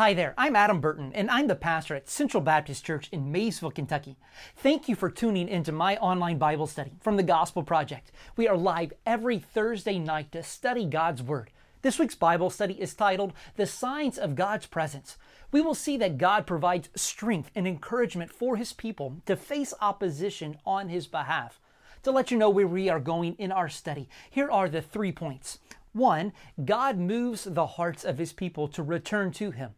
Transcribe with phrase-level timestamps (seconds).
[0.00, 3.70] Hi there, I'm Adam Burton, and I'm the pastor at Central Baptist Church in Maysville,
[3.70, 4.16] Kentucky.
[4.56, 8.10] Thank you for tuning into my online Bible study from the Gospel Project.
[8.34, 11.50] We are live every Thursday night to study God's Word.
[11.82, 15.18] This week's Bible study is titled The Signs of God's Presence.
[15.52, 20.56] We will see that God provides strength and encouragement for His people to face opposition
[20.64, 21.60] on His behalf.
[22.04, 25.12] To let you know where we are going in our study, here are the three
[25.12, 25.58] points.
[25.92, 26.32] One,
[26.64, 29.74] God moves the hearts of His people to return to Him.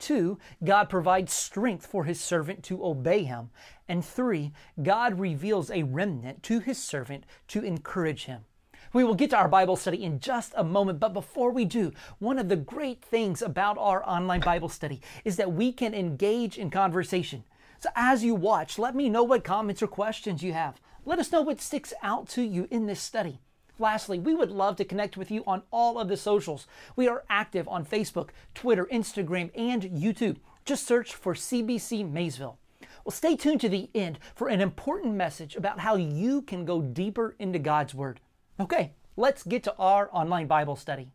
[0.00, 3.50] Two, God provides strength for his servant to obey him.
[3.86, 4.52] And three,
[4.82, 8.46] God reveals a remnant to his servant to encourage him.
[8.92, 11.92] We will get to our Bible study in just a moment, but before we do,
[12.18, 16.58] one of the great things about our online Bible study is that we can engage
[16.58, 17.44] in conversation.
[17.78, 20.80] So as you watch, let me know what comments or questions you have.
[21.04, 23.38] Let us know what sticks out to you in this study.
[23.80, 26.66] Lastly, we would love to connect with you on all of the socials.
[26.96, 30.36] We are active on Facebook, Twitter, Instagram, and YouTube.
[30.66, 32.58] Just search for CBC Maysville.
[33.04, 36.82] Well, stay tuned to the end for an important message about how you can go
[36.82, 38.20] deeper into God's Word.
[38.60, 41.12] Okay, let's get to our online Bible study.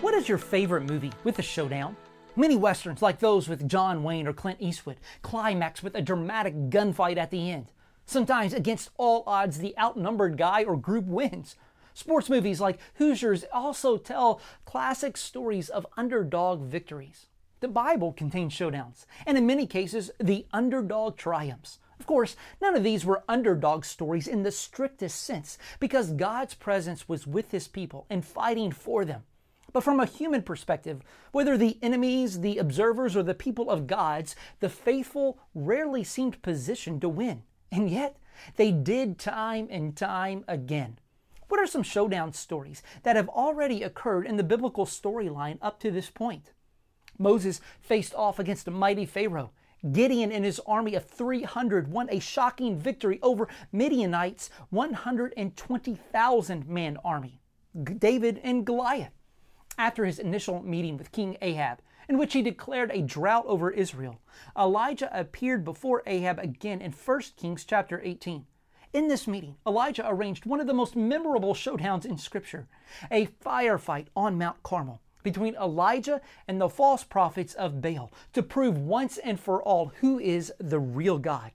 [0.00, 1.94] What is your favorite movie with a showdown?
[2.34, 7.18] Many westerns, like those with John Wayne or Clint Eastwood, climax with a dramatic gunfight
[7.18, 7.66] at the end.
[8.06, 11.54] Sometimes, against all odds, the outnumbered guy or group wins.
[11.92, 17.26] Sports movies like Hoosiers also tell classic stories of underdog victories.
[17.60, 21.78] The Bible contains showdowns, and in many cases, the underdog triumphs.
[21.98, 27.06] Of course, none of these were underdog stories in the strictest sense, because God's presence
[27.06, 29.24] was with His people and fighting for them.
[29.72, 34.34] But from a human perspective, whether the enemies, the observers, or the people of God's,
[34.58, 37.44] the faithful rarely seemed positioned to win.
[37.70, 38.16] And yet,
[38.56, 40.98] they did time and time again.
[41.48, 45.90] What are some showdown stories that have already occurred in the biblical storyline up to
[45.90, 46.52] this point?
[47.18, 49.50] Moses faced off against a mighty Pharaoh.
[49.92, 57.40] Gideon and his army of 300 won a shocking victory over Midianites' 120,000 man army.
[57.98, 59.19] David and Goliath
[59.80, 64.20] after his initial meeting with King Ahab, in which he declared a drought over Israel,
[64.54, 68.44] Elijah appeared before Ahab again in 1 Kings chapter 18.
[68.92, 72.68] In this meeting, Elijah arranged one of the most memorable showdowns in Scripture,
[73.10, 78.76] a firefight on Mount Carmel between Elijah and the false prophets of Baal to prove
[78.76, 81.52] once and for all who is the real God.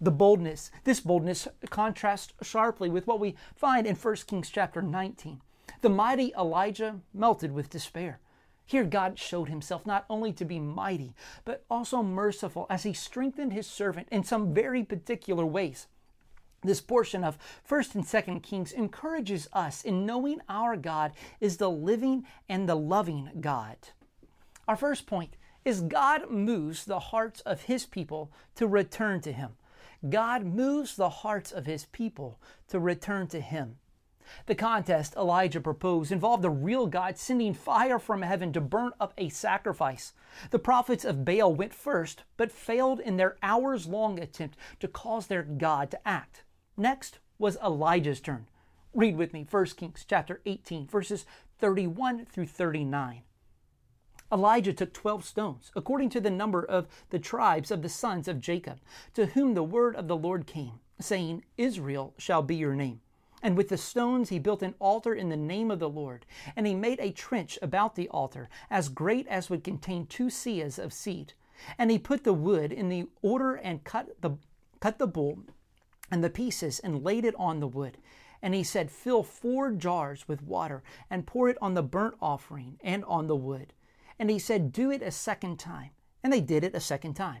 [0.00, 5.42] The boldness, this boldness contrasts sharply with what we find in 1 Kings chapter 19.
[5.80, 8.20] The mighty Elijah melted with despair.
[8.66, 13.52] Here, God showed himself not only to be mighty, but also merciful as he strengthened
[13.52, 15.86] his servant in some very particular ways.
[16.62, 21.70] This portion of 1st and 2nd Kings encourages us in knowing our God is the
[21.70, 23.76] living and the loving God.
[24.66, 29.52] Our first point is God moves the hearts of his people to return to him.
[30.10, 33.76] God moves the hearts of his people to return to him.
[34.46, 39.12] The contest Elijah proposed involved the real God sending fire from heaven to burn up
[39.16, 40.12] a sacrifice.
[40.50, 45.26] The prophets of Baal went first, but failed in their hours long attempt to cause
[45.26, 46.44] their God to act.
[46.76, 48.46] Next was Elijah's turn.
[48.94, 51.26] Read with me 1 Kings chapter 18, verses
[51.58, 53.22] 31 through 39.
[54.30, 58.40] Elijah took 12 stones, according to the number of the tribes of the sons of
[58.40, 58.78] Jacob,
[59.14, 63.00] to whom the word of the Lord came, saying, Israel shall be your name.
[63.42, 66.26] And with the stones he built an altar in the name of the Lord.
[66.56, 70.78] And he made a trench about the altar, as great as would contain two seahs
[70.78, 71.34] of seed.
[71.76, 74.32] And he put the wood in the order and cut the,
[74.80, 75.44] cut the bull
[76.10, 77.98] and the pieces and laid it on the wood.
[78.40, 82.78] And he said, Fill four jars with water and pour it on the burnt offering
[82.82, 83.72] and on the wood.
[84.18, 85.90] And he said, Do it a second time.
[86.22, 87.40] And they did it a second time.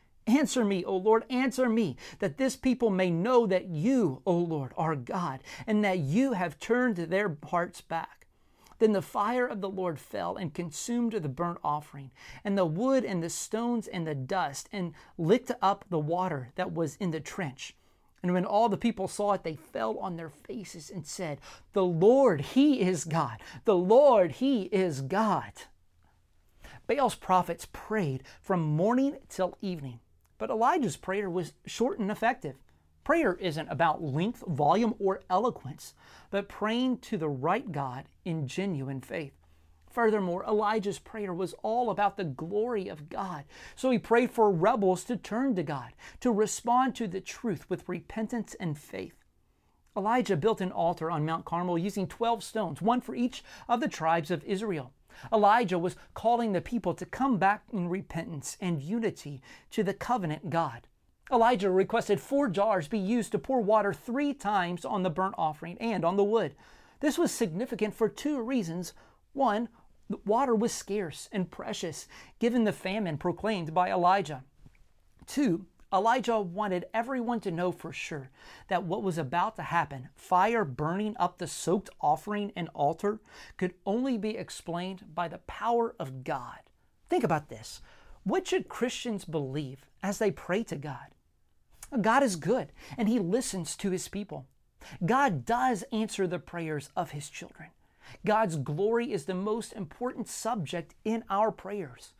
[0.27, 4.71] Answer me, O Lord, answer me, that this people may know that you, O Lord,
[4.77, 8.27] are God, and that you have turned their hearts back.
[8.79, 12.11] Then the fire of the Lord fell and consumed the burnt offering,
[12.43, 16.73] and the wood and the stones and the dust, and licked up the water that
[16.73, 17.75] was in the trench.
[18.23, 21.39] And when all the people saw it, they fell on their faces and said,
[21.73, 23.41] The Lord, He is God.
[23.65, 25.53] The Lord, He is God.
[26.87, 29.99] Baal's prophets prayed from morning till evening,
[30.41, 32.55] but Elijah's prayer was short and effective.
[33.03, 35.93] Prayer isn't about length, volume, or eloquence,
[36.31, 39.33] but praying to the right God in genuine faith.
[39.91, 43.43] Furthermore, Elijah's prayer was all about the glory of God.
[43.75, 47.87] So he prayed for rebels to turn to God, to respond to the truth with
[47.87, 49.23] repentance and faith.
[49.95, 53.87] Elijah built an altar on Mount Carmel using 12 stones, one for each of the
[53.87, 54.91] tribes of Israel.
[55.31, 59.41] Elijah was calling the people to come back in repentance and unity
[59.71, 60.87] to the covenant God.
[61.31, 65.77] Elijah requested four jars be used to pour water three times on the burnt offering
[65.79, 66.55] and on the wood.
[66.99, 68.93] This was significant for two reasons.
[69.33, 69.69] One,
[70.25, 72.07] Water was scarce and precious,
[72.39, 74.43] given the famine proclaimed by Elijah.
[75.25, 78.29] Two, Elijah wanted everyone to know for sure
[78.69, 83.19] that what was about to happen, fire burning up the soaked offering and altar,
[83.57, 86.59] could only be explained by the power of God.
[87.09, 87.81] Think about this.
[88.23, 91.15] What should Christians believe as they pray to God?
[92.01, 94.45] God is good and He listens to His people.
[95.05, 97.69] God does answer the prayers of His children.
[98.25, 102.13] God's glory is the most important subject in our prayers.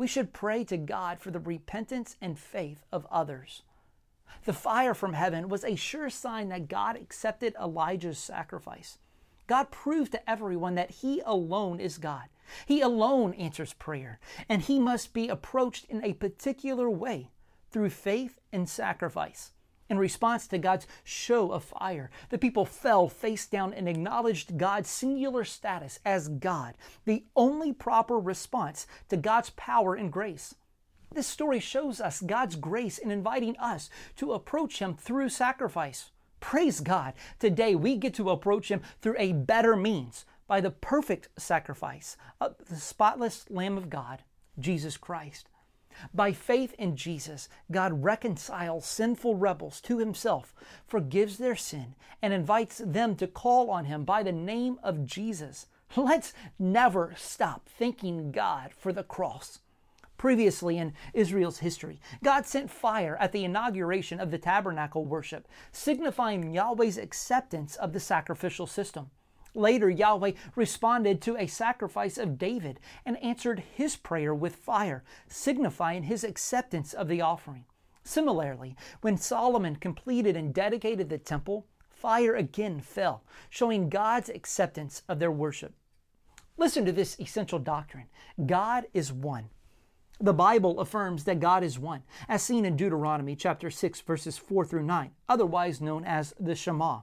[0.00, 3.64] We should pray to God for the repentance and faith of others.
[4.46, 8.96] The fire from heaven was a sure sign that God accepted Elijah's sacrifice.
[9.46, 12.30] God proved to everyone that He alone is God.
[12.64, 17.28] He alone answers prayer, and He must be approached in a particular way
[17.70, 19.52] through faith and sacrifice.
[19.90, 24.88] In response to God's show of fire, the people fell face down and acknowledged God's
[24.88, 26.76] singular status as God,
[27.06, 30.54] the only proper response to God's power and grace.
[31.12, 36.12] This story shows us God's grace in inviting us to approach Him through sacrifice.
[36.38, 41.30] Praise God, today we get to approach Him through a better means by the perfect
[41.36, 44.22] sacrifice of the spotless Lamb of God,
[44.56, 45.49] Jesus Christ.
[46.14, 50.54] By faith in Jesus, God reconciles sinful rebels to himself,
[50.86, 55.66] forgives their sin, and invites them to call on him by the name of Jesus.
[55.96, 59.60] Let's never stop thanking God for the cross.
[60.16, 66.52] Previously in Israel's history, God sent fire at the inauguration of the tabernacle worship, signifying
[66.52, 69.10] Yahweh's acceptance of the sacrificial system.
[69.54, 76.04] Later, Yahweh responded to a sacrifice of David and answered his prayer with fire, signifying
[76.04, 77.64] his acceptance of the offering.
[78.04, 85.18] Similarly, when Solomon completed and dedicated the temple, fire again fell, showing God's acceptance of
[85.18, 85.74] their worship.
[86.56, 88.06] Listen to this essential doctrine
[88.46, 89.50] God is one.
[90.22, 94.66] The Bible affirms that God is one, as seen in Deuteronomy chapter 6 verses 4
[94.66, 97.00] through 9, otherwise known as the Shema.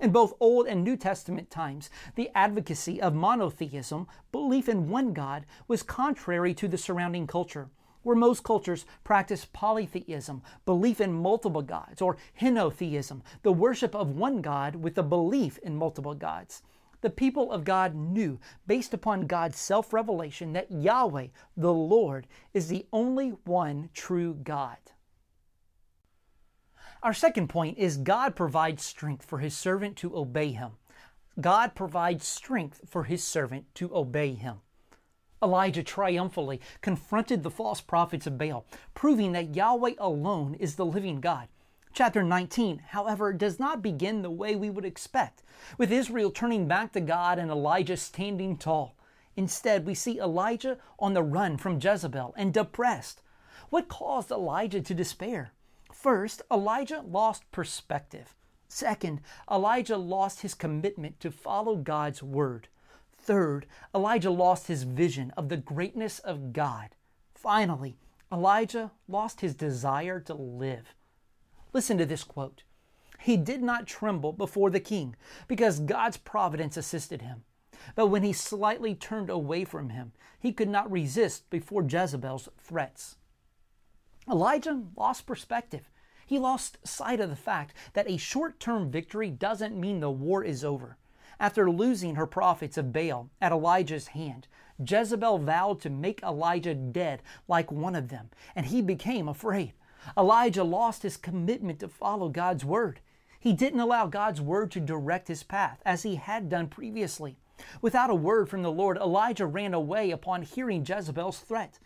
[0.00, 5.44] In both Old and New Testament times, the advocacy of monotheism, belief in one God,
[5.68, 7.68] was contrary to the surrounding culture,
[8.02, 14.40] where most cultures practice polytheism, belief in multiple gods, or henotheism, the worship of one
[14.40, 16.62] God with a belief in multiple gods.
[17.02, 21.26] The people of God knew, based upon God's self revelation, that Yahweh,
[21.58, 24.78] the Lord, is the only one true God.
[27.02, 30.72] Our second point is God provides strength for his servant to obey him.
[31.40, 34.56] God provides strength for his servant to obey him.
[35.42, 41.22] Elijah triumphantly confronted the false prophets of Baal, proving that Yahweh alone is the living
[41.22, 41.48] God.
[41.94, 45.42] Chapter 19, however, does not begin the way we would expect,
[45.78, 48.94] with Israel turning back to God and Elijah standing tall.
[49.36, 53.22] Instead, we see Elijah on the run from Jezebel and depressed.
[53.70, 55.52] What caused Elijah to despair?
[56.00, 58.34] First, Elijah lost perspective.
[58.68, 62.68] Second, Elijah lost his commitment to follow God's word.
[63.12, 66.96] Third, Elijah lost his vision of the greatness of God.
[67.34, 67.98] Finally,
[68.32, 70.94] Elijah lost his desire to live.
[71.74, 72.62] Listen to this quote
[73.18, 75.16] He did not tremble before the king
[75.48, 77.44] because God's providence assisted him.
[77.94, 83.16] But when he slightly turned away from him, he could not resist before Jezebel's threats.
[84.28, 85.88] Elijah lost perspective.
[86.26, 90.44] He lost sight of the fact that a short term victory doesn't mean the war
[90.44, 90.96] is over.
[91.40, 94.46] After losing her prophets of Baal at Elijah's hand,
[94.78, 99.72] Jezebel vowed to make Elijah dead like one of them, and he became afraid.
[100.16, 103.00] Elijah lost his commitment to follow God's word.
[103.38, 107.38] He didn't allow God's word to direct his path as he had done previously.
[107.80, 111.78] Without a word from the Lord, Elijah ran away upon hearing Jezebel's threat.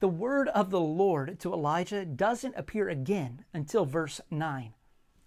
[0.00, 4.74] The word of the Lord to Elijah doesn't appear again until verse 9.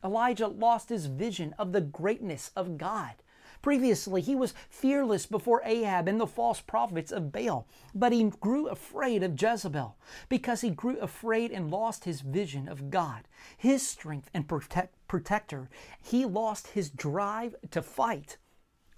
[0.03, 3.13] Elijah lost his vision of the greatness of God.
[3.61, 8.67] Previously, he was fearless before Ahab and the false prophets of Baal, but he grew
[8.67, 9.95] afraid of Jezebel
[10.27, 15.69] because he grew afraid and lost his vision of God, his strength and protect, protector.
[16.01, 18.37] He lost his drive to fight.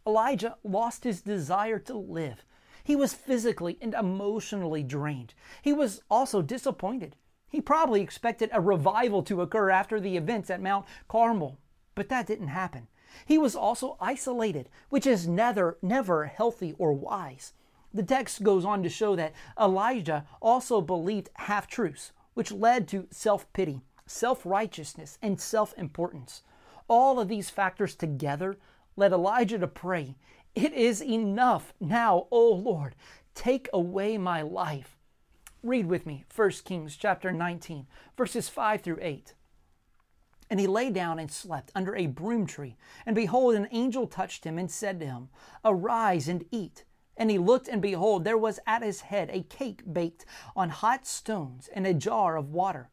[0.07, 2.45] Elijah lost his desire to live.
[2.83, 5.33] He was physically and emotionally drained.
[5.61, 7.15] He was also disappointed.
[7.49, 11.57] He probably expected a revival to occur after the events at Mount Carmel,
[11.95, 12.87] but that didn't happen.
[13.25, 17.53] He was also isolated, which is never, never healthy or wise.
[17.93, 23.07] The text goes on to show that Elijah also believed half truths, which led to
[23.09, 26.43] self pity, self righteousness, and self importance.
[26.87, 28.57] All of these factors together
[28.95, 30.15] led Elijah to pray,
[30.53, 32.95] It is enough now, O Lord,
[33.33, 34.97] take away my life.
[35.63, 39.33] Read with me 1 Kings chapter 19, verses 5 through 8.
[40.49, 42.77] And he lay down and slept under a broom tree.
[43.05, 45.29] And behold, an angel touched him and said to him,
[45.63, 46.83] Arise and eat.
[47.17, 50.25] And he looked, and behold, there was at his head a cake baked
[50.55, 52.89] on hot stones and a jar of water.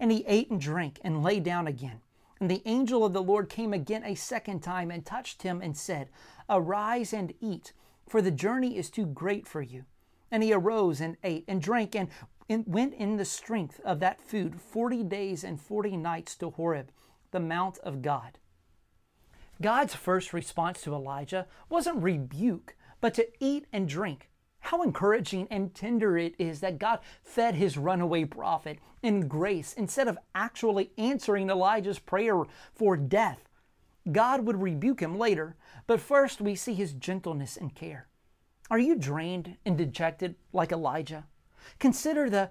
[0.00, 2.00] And he ate and drank and lay down again.
[2.40, 5.76] And the angel of the Lord came again a second time and touched him and
[5.76, 6.10] said,
[6.50, 7.72] Arise and eat,
[8.06, 9.84] for the journey is too great for you.
[10.30, 12.10] And he arose and ate and drank and
[12.48, 16.90] went in the strength of that food forty days and forty nights to Horeb,
[17.30, 18.38] the mount of God.
[19.62, 24.28] God's first response to Elijah wasn't rebuke, but to eat and drink.
[24.66, 30.08] How encouraging and tender it is that God fed his runaway prophet in grace instead
[30.08, 32.42] of actually answering Elijah's prayer
[32.74, 33.48] for death.
[34.10, 35.54] God would rebuke him later,
[35.86, 38.08] but first we see his gentleness and care.
[38.68, 41.26] Are you drained and dejected like Elijah?
[41.78, 42.50] Consider the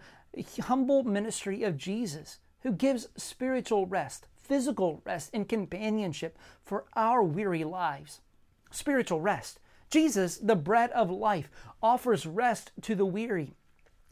[0.62, 7.66] humble ministry of Jesus, who gives spiritual rest, physical rest, and companionship for our weary
[7.66, 8.22] lives.
[8.72, 9.60] Spiritual rest.
[9.96, 11.50] Jesus, the bread of life,
[11.82, 13.54] offers rest to the weary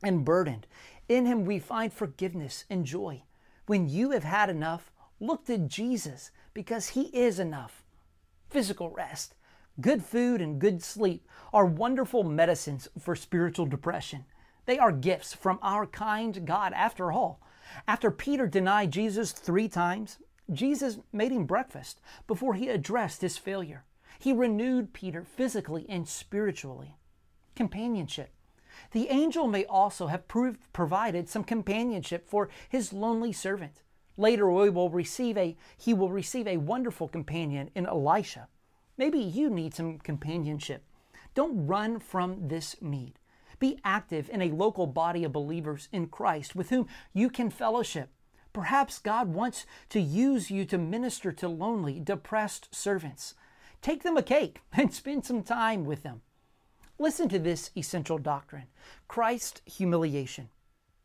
[0.02, 0.66] and burdened.
[1.10, 3.24] In him we find forgiveness and joy.
[3.66, 7.84] When you have had enough, look to Jesus because he is enough.
[8.50, 9.36] Physical rest.
[9.82, 14.24] Good food and good sleep are wonderful medicines for spiritual depression.
[14.66, 17.42] They are gifts from our kind God, after all.
[17.90, 20.18] After Peter denied Jesus three times,
[20.50, 23.84] Jesus made him breakfast before he addressed his failure.
[24.20, 26.96] He renewed Peter physically and spiritually.
[27.56, 28.32] Companionship.
[28.92, 33.82] The angel may also have proved, provided some companionship for his lonely servant.
[34.18, 38.48] Later we will receive a, he will receive a wonderful companion in Elisha.
[38.98, 40.84] Maybe you need some companionship.
[41.34, 43.14] Don't run from this need.
[43.60, 48.10] Be active in a local body of believers in Christ with whom you can fellowship.
[48.52, 53.34] Perhaps God wants to use you to minister to lonely, depressed servants.
[53.84, 56.22] Take them a cake and spend some time with them.
[56.98, 58.68] Listen to this essential doctrine
[59.10, 60.50] Christ's humiliation.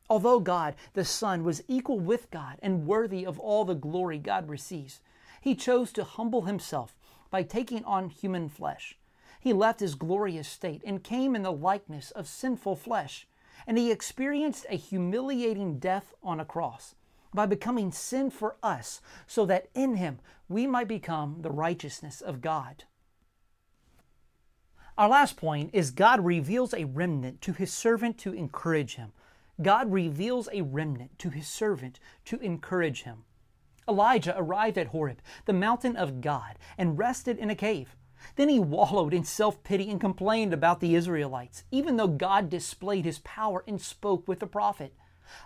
[0.08, 4.48] Although God, the Son, was equal with God and worthy of all the glory God
[4.48, 5.00] receives,
[5.40, 6.96] he chose to humble himself
[7.30, 8.96] by taking on human flesh.
[9.40, 13.26] He left his glorious state and came in the likeness of sinful flesh,
[13.66, 16.94] and he experienced a humiliating death on a cross
[17.32, 20.18] by becoming sin for us, so that in him
[20.48, 22.84] we might become the righteousness of God.
[24.96, 29.12] Our last point is God reveals a remnant to his servant to encourage him.
[29.62, 33.24] God reveals a remnant to his servant to encourage him.
[33.88, 37.96] Elijah arrived at Horeb, the mountain of God, and rested in a cave.
[38.36, 43.04] Then he wallowed in self pity and complained about the Israelites, even though God displayed
[43.04, 44.94] his power and spoke with the prophet.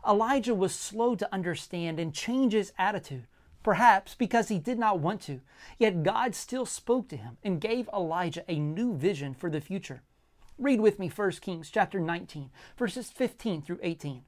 [0.06, 3.26] Elijah was slow to understand and change his attitude,
[3.62, 5.40] perhaps because he did not want to.
[5.78, 10.02] Yet God still spoke to him and gave Elijah a new vision for the future.
[10.58, 14.24] Read with me 1 Kings chapter 19, verses 15 through 18.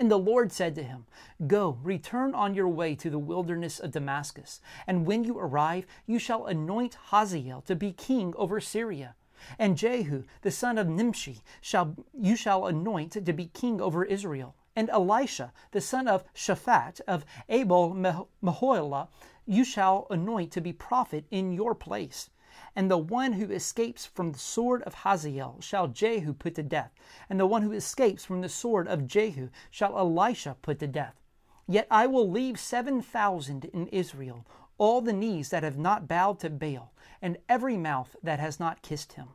[0.00, 1.06] And the Lord said to him,
[1.46, 6.18] Go, return on your way to the wilderness of Damascus, and when you arrive, you
[6.18, 9.14] shall anoint Hazael to be king over Syria.
[9.58, 14.56] And Jehu, the son of Nimshi, shall you shall anoint to be king over Israel.
[14.76, 17.94] And Elisha, the son of Shaphat of Abel
[18.42, 19.08] Meholah,
[19.46, 22.30] you shall anoint to be prophet in your place.
[22.76, 26.92] And the one who escapes from the sword of Hazael shall Jehu put to death,
[27.28, 31.20] and the one who escapes from the sword of Jehu shall Elisha put to death.
[31.68, 34.44] Yet I will leave seven thousand in Israel,
[34.76, 38.82] all the knees that have not bowed to Baal, and every mouth that has not
[38.82, 39.28] kissed him.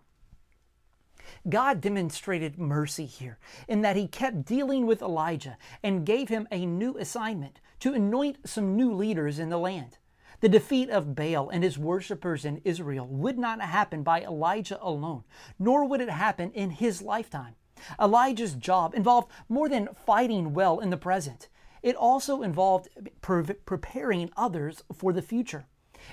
[1.47, 6.65] God demonstrated mercy here in that he kept dealing with Elijah and gave him a
[6.65, 9.97] new assignment to anoint some new leaders in the land.
[10.41, 15.23] The defeat of Baal and his worshippers in Israel would not happen by Elijah alone,
[15.57, 17.55] nor would it happen in his lifetime.
[17.99, 21.49] Elijah's job involved more than fighting well in the present.
[21.81, 22.89] It also involved
[23.21, 25.65] pre- preparing others for the future.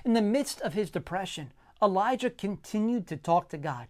[0.04, 1.52] In the midst of his depression,
[1.83, 3.88] Elijah continued to talk to God.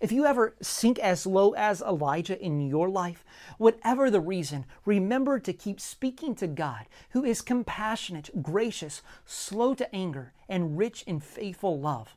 [0.00, 3.24] If you ever sink as low as Elijah in your life,
[3.58, 9.94] whatever the reason, remember to keep speaking to God, who is compassionate, gracious, slow to
[9.94, 12.16] anger, and rich in faithful love.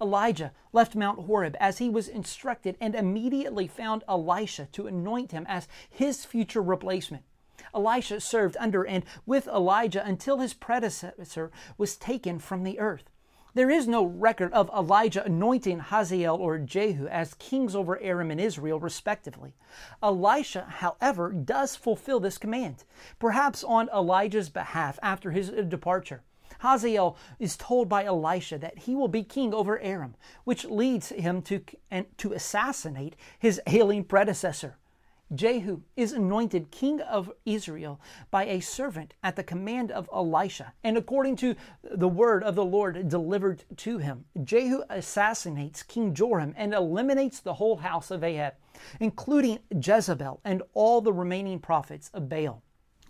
[0.00, 5.46] Elijah left Mount Horeb as he was instructed and immediately found Elisha to anoint him
[5.48, 7.24] as his future replacement.
[7.74, 13.10] Elisha served under and with Elijah until his predecessor was taken from the earth.
[13.56, 18.38] There is no record of Elijah anointing Hazael or Jehu as kings over Aram and
[18.38, 19.54] Israel, respectively.
[20.02, 22.84] Elisha, however, does fulfill this command,
[23.18, 26.22] perhaps on Elijah's behalf after his departure.
[26.58, 31.40] Hazael is told by Elisha that he will be king over Aram, which leads him
[31.40, 31.62] to,
[32.18, 34.76] to assassinate his ailing predecessor.
[35.34, 40.96] Jehu is anointed king of Israel by a servant at the command of Elisha, and
[40.96, 44.26] according to the word of the Lord delivered to him.
[44.44, 48.54] Jehu assassinates King Joram and eliminates the whole house of Ahab,
[49.00, 52.62] including Jezebel and all the remaining prophets of Baal.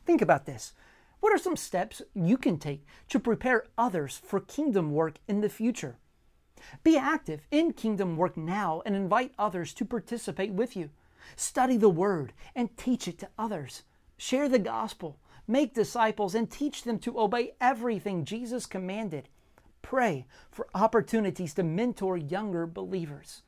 [0.07, 0.73] Think about this.
[1.21, 5.51] What are some steps you can take to prepare others for kingdom work in the
[5.51, 5.99] future?
[6.83, 10.91] Be active in kingdom work now and invite others to participate with you.
[11.35, 13.83] Study the Word and teach it to others.
[14.17, 19.29] Share the gospel, make disciples, and teach them to obey everything Jesus commanded.
[19.83, 23.43] Pray for opportunities to mentor younger believers.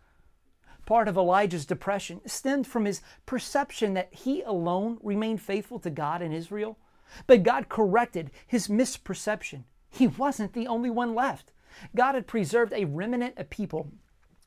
[0.87, 6.23] Part of Elijah's depression stemmed from his perception that he alone remained faithful to God
[6.23, 6.78] in Israel.
[7.26, 9.64] But God corrected his misperception.
[9.90, 11.52] He wasn't the only one left.
[11.94, 13.90] God had preserved a remnant of people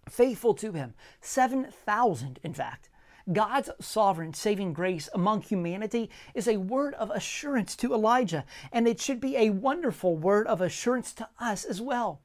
[0.10, 2.90] faithful to him, 7,000 in fact.
[3.32, 9.00] God's sovereign saving grace among humanity is a word of assurance to Elijah, and it
[9.00, 12.22] should be a wonderful word of assurance to us as well.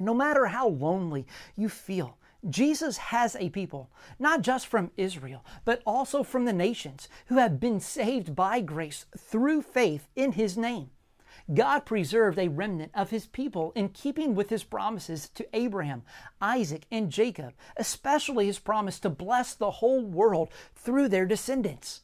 [0.00, 5.80] No matter how lonely you feel, Jesus has a people, not just from Israel, but
[5.86, 10.90] also from the nations who have been saved by grace through faith in his name.
[11.52, 16.02] God preserved a remnant of his people in keeping with his promises to Abraham,
[16.40, 22.02] Isaac, and Jacob, especially his promise to bless the whole world through their descendants.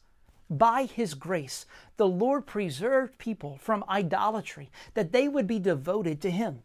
[0.49, 1.65] By his grace,
[1.97, 6.63] the Lord preserved people from idolatry, that they would be devoted to him.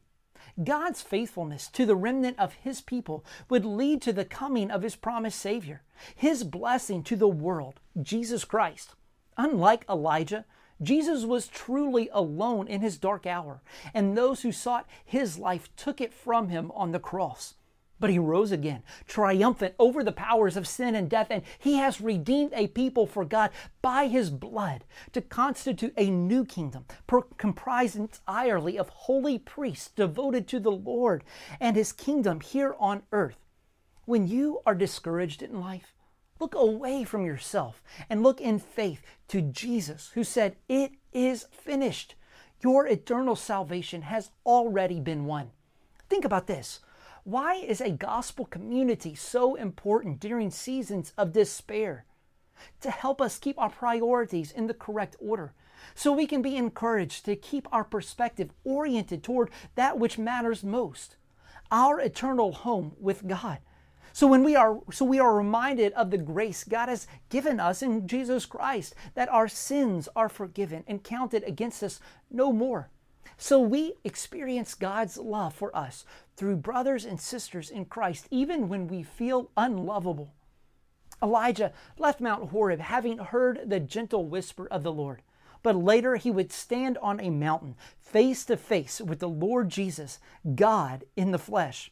[0.63, 4.97] God's faithfulness to the remnant of his people would lead to the coming of his
[4.97, 5.83] promised Savior,
[6.15, 8.95] his blessing to the world, Jesus Christ.
[9.37, 10.45] Unlike Elijah,
[10.83, 16.01] Jesus was truly alone in his dark hour, and those who sought his life took
[16.01, 17.55] it from him on the cross.
[18.01, 22.01] But he rose again, triumphant over the powers of sin and death, and he has
[22.01, 23.51] redeemed a people for God
[23.83, 26.87] by his blood to constitute a new kingdom,
[27.39, 31.23] comprised entirely of holy priests devoted to the Lord
[31.61, 33.39] and his kingdom here on earth.
[34.07, 35.95] When you are discouraged in life,
[36.45, 42.17] Look away from yourself and look in faith to Jesus, who said, It is finished.
[42.63, 45.53] Your eternal salvation has already been won.
[46.11, 46.81] Think about this.
[47.23, 52.05] Why is a gospel community so important during seasons of despair?
[52.83, 55.55] To help us keep our priorities in the correct order,
[55.95, 61.17] so we can be encouraged to keep our perspective oriented toward that which matters most
[61.73, 63.61] our eternal home with God.
[64.15, 67.83] So when we are so we are reminded of the grace God has given us
[67.83, 71.99] in Jesus Christ that our sins are forgiven and counted against us
[72.31, 72.91] no more.
[73.37, 76.05] So we experience God's love for us
[76.37, 80.33] through brothers and sisters in Christ even when we feel unlovable.
[81.21, 85.23] Elijah left Mount Horeb having heard the gentle whisper of the Lord.
[85.65, 90.21] But later he would stand on a mountain face to face with the Lord Jesus,
[90.55, 91.91] God in the flesh.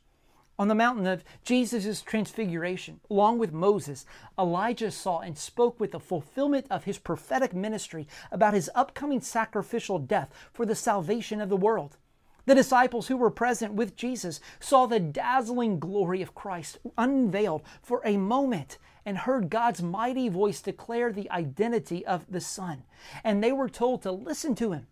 [0.59, 4.05] On the mountain of Jesus' transfiguration, along with Moses,
[4.39, 9.99] Elijah saw and spoke with the fulfillment of his prophetic ministry about his upcoming sacrificial
[9.99, 11.97] death for the salvation of the world.
[12.45, 18.03] The disciples who were present with Jesus saw the dazzling glory of Christ unveiled for
[18.05, 22.85] a moment and heard God's mighty voice declare the identity of the Son.
[23.25, 24.87] And they were told to listen to him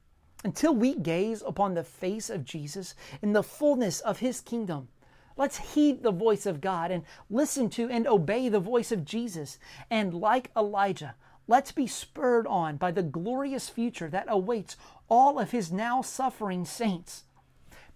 [0.44, 4.88] until we gaze upon the face of Jesus in the fullness of his kingdom.
[5.37, 9.59] Let's heed the voice of God and listen to and obey the voice of Jesus.
[9.90, 11.14] And like Elijah,
[11.51, 14.77] Let's be spurred on by the glorious future that awaits
[15.09, 17.25] all of his now suffering saints.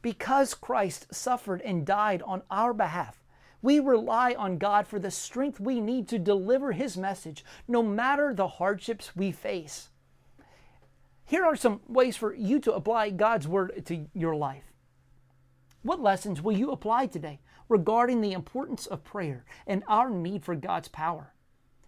[0.02, 3.22] Because Christ suffered and died on our behalf,
[3.62, 8.34] we rely on God for the strength we need to deliver his message, no matter
[8.34, 9.88] the hardships we face.
[11.24, 14.73] Here are some ways for you to apply God's word to your life.
[15.84, 20.54] What lessons will you apply today regarding the importance of prayer and our need for
[20.54, 21.34] God's power?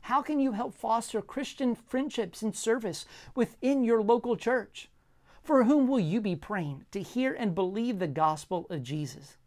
[0.03, 4.91] How can you help foster Christian friendships and service within your local church?
[5.43, 9.39] For whom will you be praying to hear and believe the gospel of Jesus?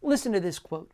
[0.00, 0.92] Listen to this quote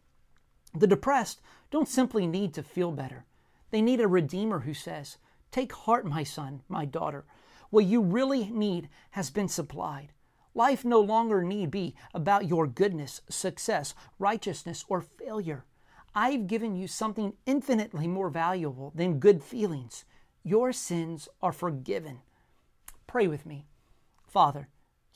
[0.74, 3.26] The depressed don't simply need to feel better,
[3.72, 5.18] they need a Redeemer who says,
[5.50, 7.26] Take heart, my son, my daughter.
[7.68, 10.12] What you really need has been supplied.
[10.56, 15.66] Life no longer need be about your goodness, success, righteousness, or failure.
[16.14, 20.06] I've given you something infinitely more valuable than good feelings.
[20.42, 22.20] Your sins are forgiven.
[23.06, 23.66] Pray with me.
[24.26, 24.68] Father,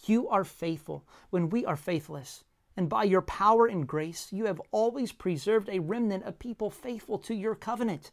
[0.04, 2.44] you are faithful when we are faithless.
[2.76, 7.18] And by your power and grace, you have always preserved a remnant of people faithful
[7.20, 8.10] to your covenant.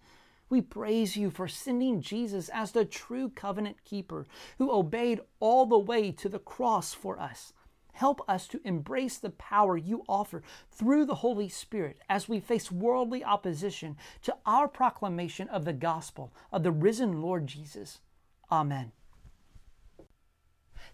[0.49, 5.77] We praise you for sending Jesus as the true covenant keeper who obeyed all the
[5.77, 7.53] way to the cross for us.
[7.91, 12.71] Help us to embrace the power you offer through the Holy Spirit as we face
[12.71, 17.99] worldly opposition to our proclamation of the gospel of the risen Lord Jesus.
[18.51, 18.91] Amen.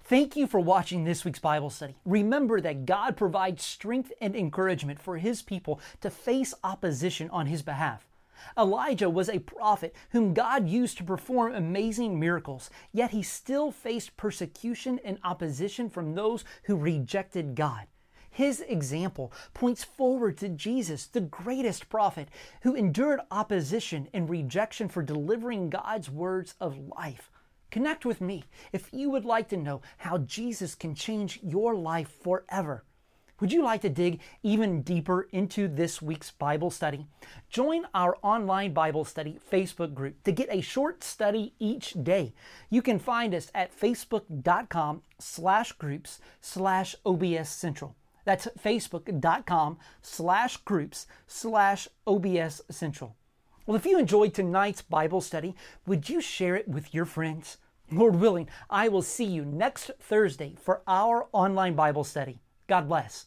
[0.05, 1.95] Thank you for watching this week's Bible study.
[2.05, 7.61] Remember that God provides strength and encouragement for His people to face opposition on His
[7.61, 8.07] behalf.
[8.57, 14.17] Elijah was a prophet whom God used to perform amazing miracles, yet he still faced
[14.17, 17.87] persecution and opposition from those who rejected God.
[18.29, 22.29] His example points forward to Jesus, the greatest prophet,
[22.63, 27.29] who endured opposition and rejection for delivering God's words of life.
[27.69, 32.11] Connect with me if you would like to know how Jesus can change your life
[32.23, 32.85] forever.
[33.43, 37.07] Would you like to dig even deeper into this week's Bible study?
[37.49, 42.33] Join our online Bible study Facebook group to get a short study each day.
[42.69, 47.97] You can find us at facebook.com slash groups slash OBS Central.
[48.23, 53.17] That's facebook.com slash groups slash OBS Central.
[53.65, 55.53] Well, if you enjoyed tonight's Bible study,
[55.85, 57.57] would you share it with your friends?
[57.91, 62.39] Lord willing, I will see you next Thursday for our online Bible study.
[62.67, 63.25] God bless.